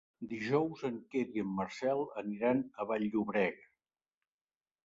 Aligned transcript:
Dijous 0.29 0.79
en 0.89 0.95
Quer 1.15 1.21
i 1.35 1.43
en 1.43 1.51
Marcel 1.59 2.01
aniran 2.23 2.65
a 2.81 2.89
Vall-llobrega. 2.93 3.71